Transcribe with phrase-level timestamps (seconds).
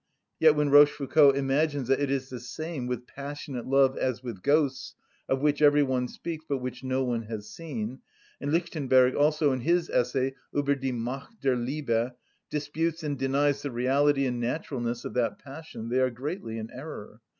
[0.39, 4.95] Yet, when Rochefoucauld imagines that it is the same with passionate love as with ghosts,
[5.29, 7.99] of which every one speaks, but which no one has seen;
[8.39, 12.15] and Lichtenberg also in his essay, "Ueber die Macht der Liebe,"
[12.49, 17.21] disputes and denies the reality and naturalness of that passion, they are greatly in error.